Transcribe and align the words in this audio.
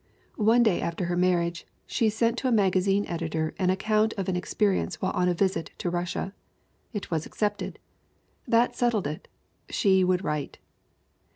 One 0.41 0.63
day 0.63 0.81
after 0.81 1.05
her 1.05 1.15
marriage 1.15 1.67
she 1.85 2.09
sent 2.09 2.35
to 2.39 2.47
a 2.47 2.51
magazine 2.51 3.05
editor 3.05 3.53
an 3.59 3.69
account 3.69 4.13
of 4.17 4.27
an 4.27 4.35
experience 4.35 4.99
while 4.99 5.11
on 5.11 5.29
a 5.29 5.35
visit 5.35 5.69
to 5.77 5.91
Russia. 5.91 6.33
It 6.91 7.11
was 7.11 7.27
accepted. 7.27 7.77
That 8.47 8.75
settled 8.75 9.05
it. 9.05 9.27
She 9.69 10.03
would 10.03 10.23
write. 10.23 10.57